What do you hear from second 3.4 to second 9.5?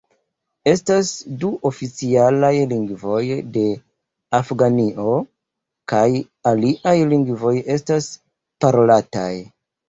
de Afganio, kaj aliaj lingvoj estas parolataj.